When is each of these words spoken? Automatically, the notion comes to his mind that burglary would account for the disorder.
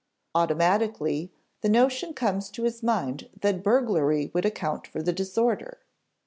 Automatically, 0.33 1.31
the 1.61 1.69
notion 1.69 2.15
comes 2.15 2.49
to 2.49 2.63
his 2.63 2.81
mind 2.81 3.29
that 3.41 3.61
burglary 3.61 4.31
would 4.33 4.45
account 4.47 4.87
for 4.87 5.03
the 5.03 5.13
disorder. 5.13 5.77